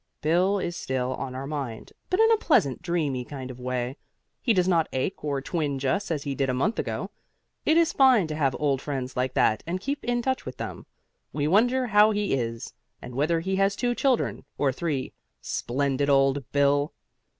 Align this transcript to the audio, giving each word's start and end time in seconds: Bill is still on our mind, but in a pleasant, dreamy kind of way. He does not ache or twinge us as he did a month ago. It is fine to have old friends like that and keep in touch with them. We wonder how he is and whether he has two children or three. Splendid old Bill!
Bill 0.23 0.57
is 0.57 0.75
still 0.75 1.13
on 1.13 1.35
our 1.35 1.45
mind, 1.45 1.93
but 2.09 2.19
in 2.19 2.31
a 2.31 2.37
pleasant, 2.37 2.81
dreamy 2.81 3.23
kind 3.23 3.51
of 3.51 3.59
way. 3.59 3.97
He 4.41 4.51
does 4.51 4.67
not 4.67 4.89
ache 4.91 5.23
or 5.23 5.41
twinge 5.43 5.85
us 5.85 6.09
as 6.09 6.23
he 6.23 6.33
did 6.33 6.49
a 6.49 6.55
month 6.55 6.79
ago. 6.79 7.11
It 7.67 7.77
is 7.77 7.93
fine 7.93 8.25
to 8.25 8.35
have 8.35 8.55
old 8.57 8.81
friends 8.81 9.15
like 9.15 9.35
that 9.35 9.61
and 9.67 9.79
keep 9.79 10.03
in 10.03 10.23
touch 10.23 10.43
with 10.43 10.57
them. 10.57 10.87
We 11.31 11.47
wonder 11.47 11.85
how 11.85 12.09
he 12.09 12.33
is 12.33 12.73
and 12.99 13.13
whether 13.13 13.41
he 13.41 13.57
has 13.57 13.75
two 13.75 13.93
children 13.93 14.43
or 14.57 14.71
three. 14.71 15.13
Splendid 15.39 16.09
old 16.09 16.51
Bill! 16.51 16.93